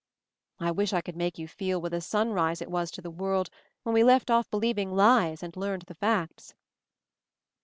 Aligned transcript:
I 0.59 0.71
wish 0.71 0.93
I 0.93 1.01
could 1.01 1.15
make 1.15 1.37
you 1.37 1.47
feel 1.47 1.79
what 1.79 1.93
a 1.93 2.01
sunrise 2.01 2.59
it 2.59 2.71
was 2.71 2.89
to 2.89 3.03
the 3.03 3.11
world 3.11 3.51
when 3.83 3.93
we 3.93 4.03
left 4.03 4.31
off 4.31 4.49
believing 4.49 4.91
lies 4.95 5.43
and 5.43 5.55
learned 5.55 5.83
the 5.83 5.93
facts." 5.93 6.55